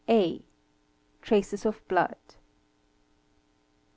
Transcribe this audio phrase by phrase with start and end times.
[0.03, 0.45] | 1 A.
[1.21, 2.15] Traces of blood.